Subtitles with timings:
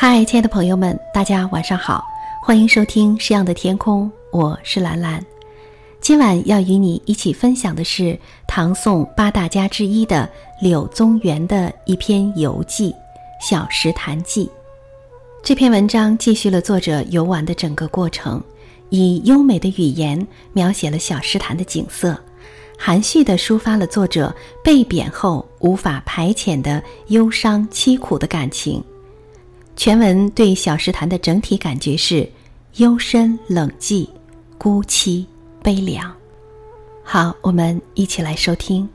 [0.00, 2.06] 嗨，亲爱的朋友们，大家晚上好，
[2.40, 5.20] 欢迎收听《诗样的天空》，我是兰兰。
[6.00, 10.30] 今晚要与你一起分享的是唐宋八大家之一的
[10.62, 12.92] 柳宗元的一篇游记
[13.44, 14.46] 《小石潭记》。
[15.42, 18.40] 这篇文章记叙了作者游玩的整个过程，
[18.90, 22.16] 以优美的语言描写了小石潭的景色，
[22.78, 28.80] 含蓄地抒发了作者被贬后无法排遣的忧伤凄苦的感情。
[29.78, 32.28] 全文对小石潭的整体感觉是
[32.78, 34.08] 幽深冷寂、
[34.58, 35.24] 孤凄
[35.62, 36.12] 悲凉。
[37.04, 38.88] 好，我们一起来收听。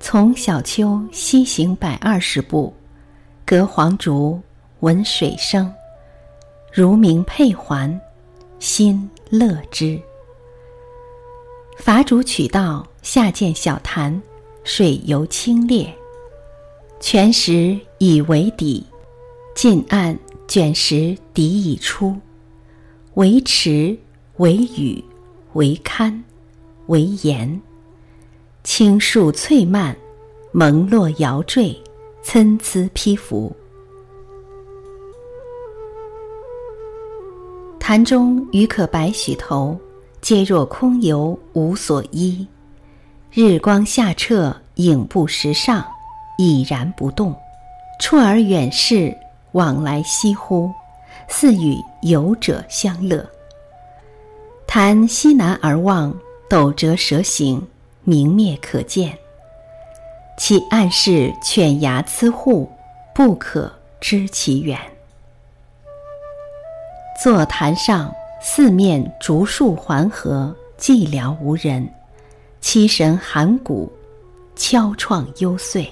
[0.00, 2.74] 从小丘西行百二十步，
[3.46, 4.40] 隔黄竹
[4.80, 5.72] 闻水声，
[6.72, 8.00] 如鸣佩环，
[8.58, 9.96] 心乐之。
[11.78, 14.20] 伐竹取道，下见小潭，
[14.64, 15.88] 水尤清冽。
[17.00, 18.84] 泉石以为底，
[19.54, 22.14] 近岸卷石底已出。
[23.14, 23.96] 为池，
[24.38, 25.02] 为屿，
[25.52, 26.22] 为堪，
[26.88, 27.60] 为岩。
[28.64, 29.96] 青树翠蔓，
[30.50, 31.80] 蒙络摇缀，
[32.22, 33.54] 参差披拂。
[37.78, 39.78] 潭中鱼可百许头。
[40.20, 42.46] 皆若空游无所依，
[43.32, 45.84] 日光下澈，影不时上，
[46.36, 47.34] 已然不动。
[48.00, 49.16] 出而远视，
[49.52, 50.70] 往来翕忽，
[51.28, 53.24] 似与游者相乐。
[54.66, 56.14] 潭西南而望，
[56.50, 57.66] 陡折蛇形，
[58.02, 59.16] 明灭可见。
[60.36, 62.68] 其岸势犬牙瑁笏，
[63.14, 64.78] 不可知其远。
[67.22, 68.12] 坐潭上。
[68.40, 71.88] 四面竹树环合，寂寥无人。
[72.60, 73.90] 凄神寒骨，
[74.56, 75.88] 敲怆幽邃。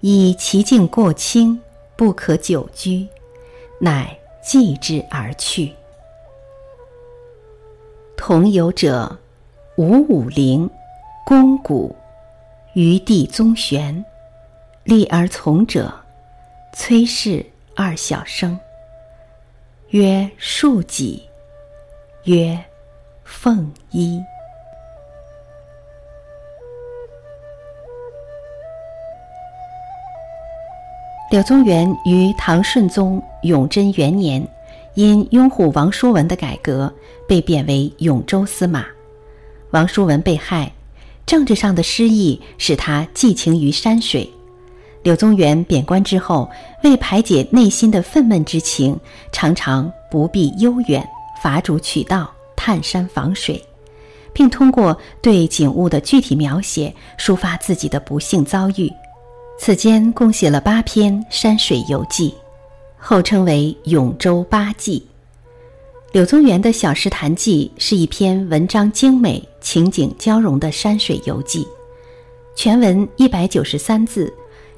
[0.00, 1.58] 以其境过清，
[1.96, 3.06] 不可久居，
[3.78, 5.72] 乃寄之而去。
[8.16, 9.16] 同游者，
[9.76, 10.68] 吴武陵、
[11.26, 11.94] 龚古、
[12.74, 14.04] 余弟宗玄。
[14.84, 15.92] 立而从者，
[16.74, 18.58] 崔氏二小生。
[19.94, 21.22] 曰庶几，
[22.24, 22.58] 曰
[23.22, 24.20] 凤衣。
[31.30, 34.44] 柳宗元于唐顺宗永贞元年，
[34.94, 36.92] 因拥护王叔文的改革，
[37.28, 38.84] 被贬为永州司马。
[39.70, 40.72] 王叔文被害，
[41.24, 44.28] 政治上的失意使他寄情于山水。
[45.04, 46.50] 柳宗元贬官之后，
[46.82, 48.98] 为排解内心的愤懑之情，
[49.30, 51.06] 常常不避悠远，
[51.42, 53.62] 伐竹取道，探山访水，
[54.32, 58.90] 并通过对景物的具体描写，抒发自己的不幸遭遇。
[59.58, 62.34] 此间共写了八篇山水游记，
[62.96, 64.98] 后称为《永州八记》。
[66.12, 71.68] 柳宗元的《小石潭记》是一篇文章精美、情景交融的山水游记，
[72.56, 74.32] 全文一百九十三字。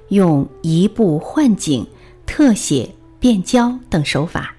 [0.09, 1.87] 用移步换景、
[2.25, 4.55] 特写、变焦等手法，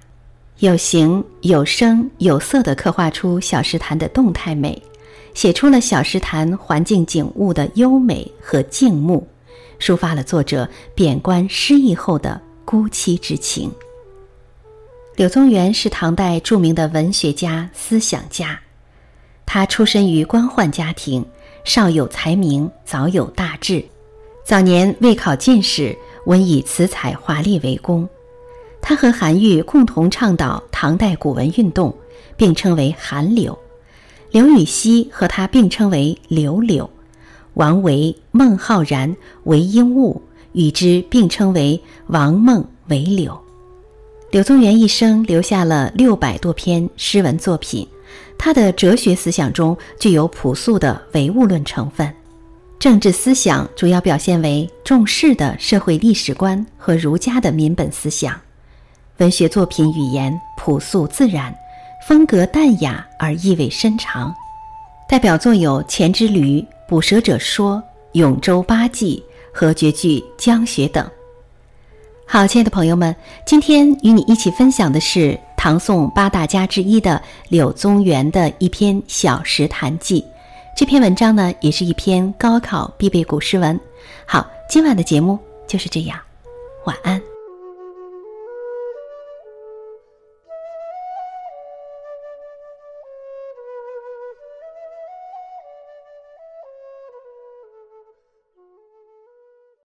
[0.59, 4.81] 有形、有声、有色地刻画出小石潭的动态美，
[5.33, 9.25] 写出了小石潭环境景物的优美和静穆，
[9.79, 13.71] 抒发了作者贬官失意后的孤凄之情。
[15.15, 18.59] 柳宗元是唐代著名的文学家、思想家，
[19.45, 21.25] 他出身于官宦家庭，
[21.63, 23.83] 少有才名，早有大志。
[24.47, 25.93] 早年为考进士，
[26.23, 28.07] 文以辞采华丽为功。
[28.81, 31.93] 他和韩愈共同倡导唐代古文运动，
[32.37, 33.59] 并称为“韩柳”。
[34.31, 36.89] 刘禹锡和他并称为“刘柳”。
[37.55, 39.13] 王维、孟浩然、
[39.43, 40.21] 韦应物
[40.53, 43.37] 与之并称为“王孟韦柳”。
[44.31, 47.85] 柳宗元一生留下了六百多篇诗文作品，
[48.37, 52.09] 他的哲学思想中具有朴素的唯物论成分。
[52.87, 58.39] 政治思想主要表现为重视的社会历史观和儒家的民本思想，
[59.17, 61.53] 文学作品语言朴素自然，
[62.07, 64.33] 风格淡雅而意味深长。
[65.05, 67.75] 代表作有《钱之驴》《捕蛇者说》
[68.13, 69.21] 《永州八记》
[69.53, 71.05] 和绝句《江雪》等。
[72.25, 73.13] 好，亲爱的朋友们，
[73.45, 80.21] 今天与你一起分享的是唐宋八大家之一的柳宗元的一篇《小石潭记》。
[80.77, 83.79] 这篇文章呢，也是一篇高考必备古诗文。
[84.27, 86.19] 好，今晚的节目就是这样，
[86.85, 87.19] 晚安。